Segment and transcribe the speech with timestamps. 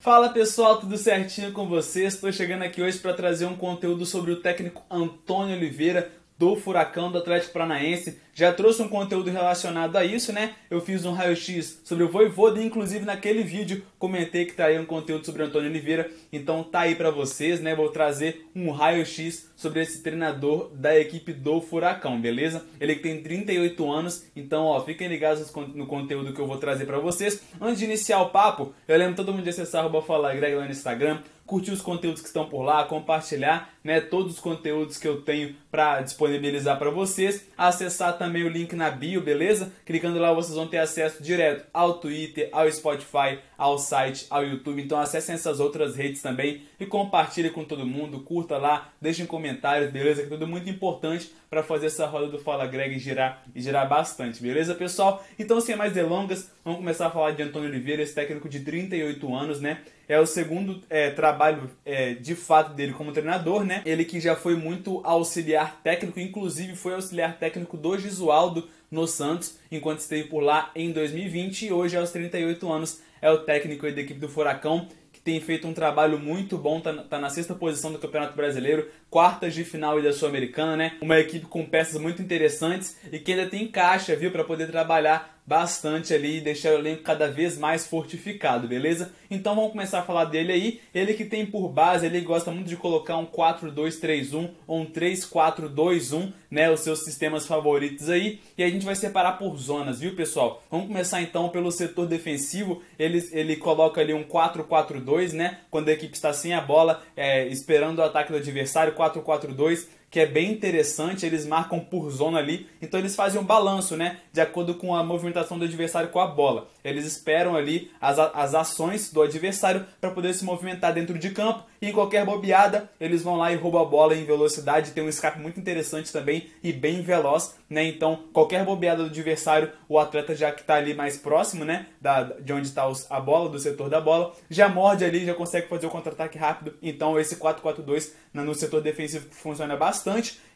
[0.00, 2.14] Fala pessoal, tudo certinho com vocês?
[2.14, 7.10] Estou chegando aqui hoje para trazer um conteúdo sobre o técnico Antônio Oliveira do Furacão
[7.10, 8.20] do Atlético Paranaense.
[8.32, 10.54] Já trouxe um conteúdo relacionado a isso, né?
[10.70, 15.26] Eu fiz um raio-x sobre o Voivoda, inclusive naquele vídeo comentei que traria um conteúdo
[15.26, 16.08] sobre o Antônio Oliveira.
[16.32, 17.74] Então tá aí para vocês, né?
[17.74, 22.64] Vou trazer um raio-x sobre esse treinador da equipe do Furacão, beleza?
[22.80, 27.00] Ele tem 38 anos, então ó, fiquem ligados no conteúdo que eu vou trazer para
[27.00, 27.42] vocês.
[27.60, 30.64] Antes de iniciar o papo, eu lembro todo mundo de acessar o Falar Greg lá
[30.64, 35.08] no Instagram, curtir os conteúdos que estão por lá, compartilhar, né, todos os conteúdos que
[35.08, 39.72] eu tenho para disponibilizar para vocês, acessar também o link na bio, beleza?
[39.86, 44.82] Clicando lá vocês vão ter acesso direto ao Twitter, ao Spotify, ao site, ao YouTube.
[44.82, 49.90] Então acessem essas outras redes também e compartilhe com todo mundo, curta lá, deixem comentários,
[49.90, 50.20] beleza?
[50.20, 53.88] Que é tudo muito importante para fazer essa roda do Fala Greg girar e girar
[53.88, 55.24] bastante, beleza, pessoal?
[55.38, 59.34] Então, sem mais delongas, vamos começar a falar de Antônio Oliveira, esse técnico de 38
[59.34, 59.80] anos, né?
[60.06, 61.37] É o segundo é, trabalho
[61.84, 63.82] é, de fato dele como treinador, né?
[63.84, 69.58] Ele que já foi muito auxiliar técnico, inclusive foi auxiliar técnico do Gisualdo no Santos,
[69.70, 74.00] enquanto esteve por lá em 2020 e hoje, aos 38 anos, é o técnico da
[74.00, 77.92] equipe do Furacão que tem feito um trabalho muito bom, tá, tá, na sexta posição
[77.92, 80.96] do Campeonato Brasileiro, quartas de final da Sul-Americana, né?
[81.00, 85.38] Uma equipe com peças muito interessantes e que ainda tem caixa, viu, para poder trabalhar
[85.48, 89.14] bastante ali e deixar o elenco cada vez mais fortificado, beleza?
[89.30, 90.80] Então vamos começar a falar dele aí.
[90.94, 96.34] Ele que tem por base, ele gosta muito de colocar um 4-2-3-1 ou um 3-4-2-1,
[96.50, 96.70] né?
[96.70, 98.40] Os seus sistemas favoritos aí.
[98.58, 100.62] E a gente vai separar por zonas, viu, pessoal?
[100.70, 102.82] Vamos começar então pelo setor defensivo.
[102.98, 105.60] Ele, ele coloca ali um 4-4-2, né?
[105.70, 110.20] Quando a equipe está sem a bola, é, esperando o ataque do adversário, 4-4-2 que
[110.20, 114.40] é bem interessante, eles marcam por zona ali, então eles fazem um balanço, né, de
[114.40, 116.68] acordo com a movimentação do adversário com a bola.
[116.82, 121.64] Eles esperam ali as, as ações do adversário para poder se movimentar dentro de campo
[121.80, 125.08] e em qualquer bobeada eles vão lá e roubam a bola em velocidade, tem um
[125.08, 127.84] escape muito interessante também e bem veloz, né?
[127.84, 132.22] Então, qualquer bobeada do adversário, o atleta já que está ali mais próximo, né, da,
[132.22, 135.86] de onde está a bola, do setor da bola, já morde ali, já consegue fazer
[135.86, 136.74] o contra-ataque rápido.
[136.82, 139.97] Então, esse 4-4-2 no setor defensivo funciona bastante.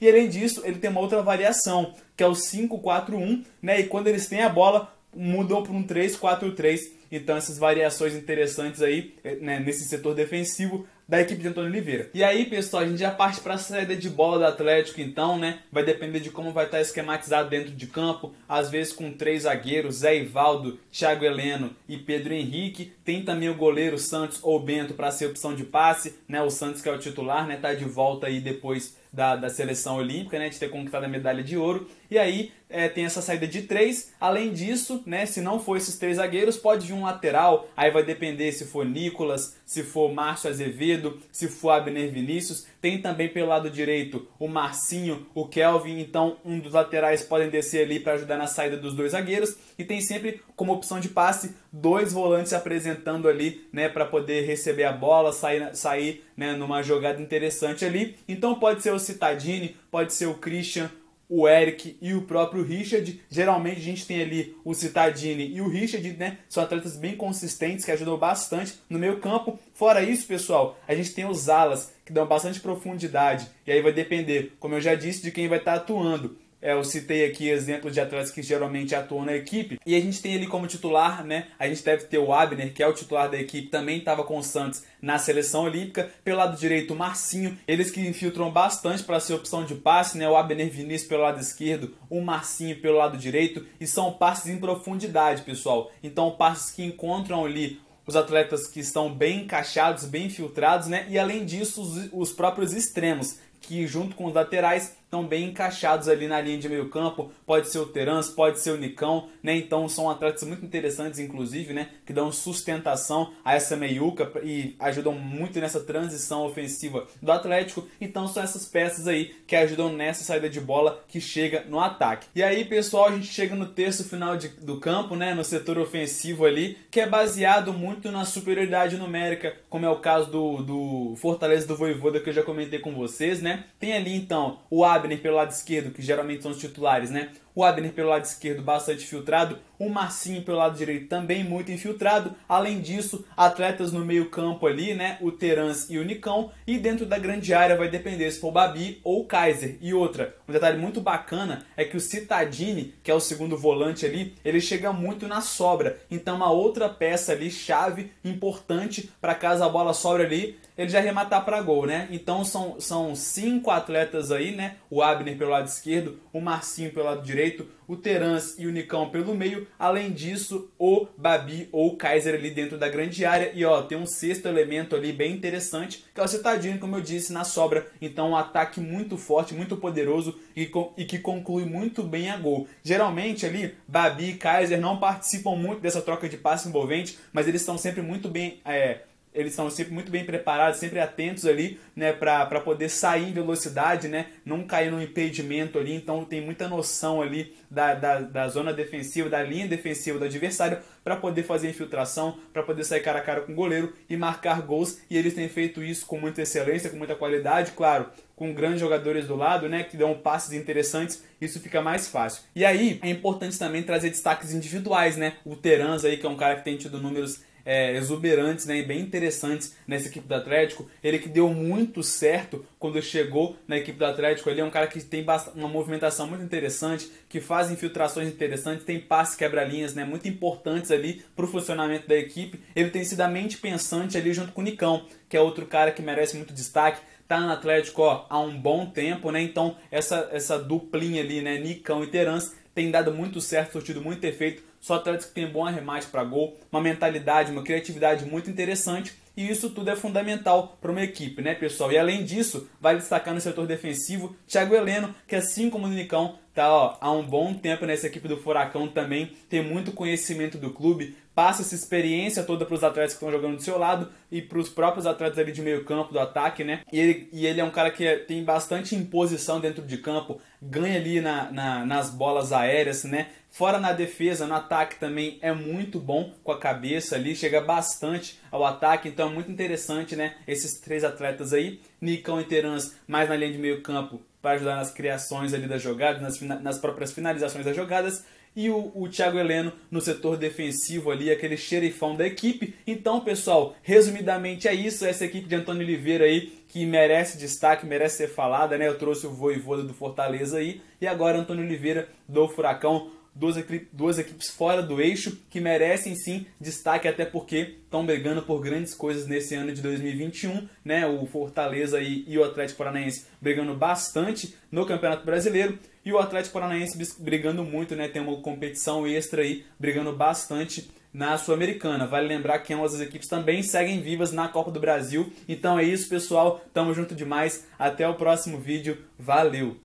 [0.00, 3.80] E além disso, ele tem uma outra variação, que é o 5-4-1, né?
[3.80, 7.00] E quando eles têm a bola, mudam para um 3-4-3.
[7.12, 12.08] Então essas variações interessantes aí eh, né, nesse setor defensivo da equipe de Antônio Oliveira.
[12.14, 15.36] E aí, pessoal, a gente já parte para a saída de bola do Atlético, então,
[15.36, 15.58] né?
[15.72, 18.32] Vai depender de como vai estar esquematizado dentro de campo.
[18.48, 22.92] Às vezes com três zagueiros, Zé Ivaldo, Thiago Heleno e Pedro Henrique.
[23.04, 26.40] Tem também o goleiro Santos ou Bento para ser opção de passe, né?
[26.42, 27.56] O Santos que é o titular, né?
[27.56, 31.42] Tá de volta aí depois da, da seleção olímpica, né, de ter conquistado a medalha
[31.42, 31.88] de ouro.
[32.10, 34.12] E aí é, tem essa saída de três.
[34.20, 37.68] Além disso, né, se não for esses três zagueiros, pode vir um lateral.
[37.76, 42.66] Aí vai depender se for Nicolas, se for Márcio Azevedo, se for Abner Vinícius.
[42.80, 46.00] Tem também pelo lado direito o Marcinho, o Kelvin.
[46.00, 49.56] Então, um dos laterais podem descer ali para ajudar na saída dos dois zagueiros.
[49.78, 54.84] E tem sempre como opção de passe dois volantes apresentando ali, né, para poder receber
[54.84, 58.16] a bola, sair, sair né, numa jogada interessante ali.
[58.28, 60.90] Então, pode ser o Citadini, pode ser o Christian,
[61.30, 63.22] o Eric e o próprio Richard.
[63.30, 66.38] Geralmente a gente tem ali o Citadini e o Richard, né?
[66.48, 69.58] São atletas bem consistentes que ajudam bastante no meio campo.
[69.72, 73.48] Fora isso, pessoal, a gente tem os alas que dão bastante profundidade.
[73.64, 76.36] E aí vai depender, como eu já disse, de quem vai estar atuando.
[76.62, 79.78] É, eu citei aqui exemplos de atletas que geralmente atuam na equipe.
[79.86, 81.46] E a gente tem ele como titular, né?
[81.58, 84.36] A gente deve ter o Abner, que é o titular da equipe, também estava com
[84.36, 86.10] o Santos na seleção olímpica.
[86.22, 87.58] Pelo lado direito, o Marcinho.
[87.66, 90.28] Eles que infiltram bastante para ser opção de passe, né?
[90.28, 93.66] O Abner Vinícius pelo lado esquerdo, o Marcinho pelo lado direito.
[93.80, 95.90] E são passes em profundidade, pessoal.
[96.02, 101.06] Então, passes que encontram ali os atletas que estão bem encaixados, bem infiltrados, né?
[101.08, 106.08] E além disso, os, os próprios extremos, que junto com os laterais estão bem encaixados
[106.08, 107.32] ali na linha de meio campo.
[107.44, 109.56] Pode ser o Terans, pode ser o Nicão, né?
[109.56, 111.88] Então são atletas muito interessantes, inclusive, né?
[112.06, 117.86] Que dão sustentação a essa meiuca e ajudam muito nessa transição ofensiva do Atlético.
[118.00, 122.28] Então são essas peças aí que ajudam nessa saída de bola que chega no ataque.
[122.32, 125.34] E aí, pessoal, a gente chega no terço final de, do campo, né?
[125.34, 130.30] No setor ofensivo ali, que é baseado muito na superioridade numérica, como é o caso
[130.30, 133.64] do, do Fortaleza do Voivoda que eu já comentei com vocês, né?
[133.80, 137.30] Tem ali então o Abner pelo lado esquerdo, que geralmente são os titulares, né?
[137.54, 142.34] o Abner pelo lado esquerdo bastante infiltrado, o Marcinho pelo lado direito também muito infiltrado.
[142.46, 145.16] Além disso, atletas no meio-campo ali, né?
[145.22, 146.52] O Terans e o Nicão.
[146.66, 149.78] E dentro da grande área vai depender se for o Babi ou o Kaiser.
[149.80, 154.04] E outra, um detalhe muito bacana é que o Citadini, que é o segundo volante
[154.04, 155.98] ali, ele chega muito na sobra.
[156.10, 160.98] Então, uma outra peça ali, chave, importante para caso a bola sobre ali, ele já
[160.98, 162.08] arrematar para gol, né?
[162.10, 164.76] Então são, são cinco atletas aí, né?
[164.88, 169.10] O Abner pelo lado esquerdo, o Marcinho pelo lado direito, o Terans e o Nicão
[169.10, 169.66] pelo meio.
[169.76, 173.50] Além disso, o Babi ou o Kaiser ali dentro da grande área.
[173.52, 177.00] E ó, tem um sexto elemento ali bem interessante, que é o Citadini, como eu
[177.00, 177.88] disse, na sobra.
[178.00, 182.68] Então um ataque muito forte, muito poderoso e, e que conclui muito bem a gol.
[182.84, 187.60] Geralmente ali, Babi e Kaiser não participam muito dessa troca de passe envolvente, mas eles
[187.60, 188.60] estão sempre muito bem...
[188.64, 189.00] É,
[189.32, 194.08] eles são sempre muito bem preparados, sempre atentos ali, né, para poder sair em velocidade,
[194.08, 198.72] né, não cair no impedimento ali, então tem muita noção ali da, da, da zona
[198.72, 203.22] defensiva, da linha defensiva do adversário, para poder fazer infiltração, para poder sair cara a
[203.22, 206.90] cara com o goleiro e marcar gols, e eles têm feito isso com muita excelência,
[206.90, 211.60] com muita qualidade, claro, com grandes jogadores do lado, né, que dão passes interessantes, isso
[211.60, 212.42] fica mais fácil.
[212.54, 216.36] E aí, é importante também trazer destaques individuais, né, o Terans aí, que é um
[216.36, 220.88] cara que tem tido números é, exuberantes né, e bem interessantes nessa equipe do Atlético.
[221.02, 224.50] Ele que deu muito certo quando chegou na equipe do Atlético.
[224.50, 225.24] Ele é um cara que tem
[225.54, 231.24] uma movimentação muito interessante, que faz infiltrações interessantes, tem passes quebra-linhas né, muito importantes ali
[231.34, 232.60] para o funcionamento da equipe.
[232.74, 235.92] Ele tem sido a mente pensante ali junto com o Nicão, que é outro cara
[235.92, 239.40] que merece muito destaque tá no Atlético ó, há um bom tempo, né?
[239.40, 244.24] Então essa essa duplinha ali, né, Nicão e Terans, tem dado muito certo, surtido muito
[244.24, 249.14] efeito só atletas que têm bom arremate para gol, uma mentalidade, uma criatividade muito interessante
[249.36, 251.92] e isso tudo é fundamental para uma equipe, né, pessoal?
[251.92, 256.38] E além disso, vale destacar no setor defensivo Thiago Heleno, que assim como o Nicão,
[256.60, 260.70] tá ó, há um bom tempo nessa equipe do Furacão também, tem muito conhecimento do
[260.70, 264.42] clube, passa essa experiência toda para os atletas que estão jogando do seu lado e
[264.42, 266.82] para os próprios atletas ali de meio campo, do ataque, né?
[266.92, 270.38] E ele, e ele é um cara que é, tem bastante imposição dentro de campo,
[270.60, 273.28] ganha ali na, na, nas bolas aéreas, né?
[273.48, 278.38] Fora na defesa, no ataque também é muito bom com a cabeça ali, chega bastante
[278.50, 280.36] ao ataque, então é muito interessante, né?
[280.46, 284.76] Esses três atletas aí, Nicão e Terans mais na linha de meio campo para ajudar
[284.76, 289.38] nas criações ali das jogadas, nas, nas próprias finalizações das jogadas, e o, o Thiago
[289.38, 292.74] Heleno no setor defensivo ali, aquele xerifão da equipe.
[292.86, 298.18] Então, pessoal, resumidamente é isso, essa equipe de Antônio Oliveira aí, que merece destaque, merece
[298.18, 298.88] ser falada, né?
[298.88, 303.56] Eu trouxe o Voivoda do Fortaleza aí, e agora Antônio Oliveira do Furacão duas,
[303.92, 308.94] duas equipes fora do eixo que merecem sim destaque, até porque estão brigando por grandes
[308.94, 311.06] coisas nesse ano de 2021, né?
[311.06, 316.54] O Fortaleza e, e o Atlético Paranaense brigando bastante no Campeonato Brasileiro e o Atlético
[316.54, 318.08] Paranaense brigando muito, né?
[318.08, 322.06] Tem uma competição extra aí, brigando bastante na Sul-Americana.
[322.06, 325.32] Vale lembrar que ambas as equipes também seguem vivas na Copa do Brasil.
[325.48, 326.60] Então é isso, pessoal.
[326.72, 327.66] Tamo junto demais.
[327.78, 328.98] Até o próximo vídeo.
[329.18, 329.76] Valeu!